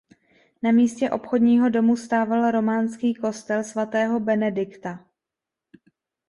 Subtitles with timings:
[0.63, 5.05] Na místě obchodního domu stával románský kostel svatého Benedikta.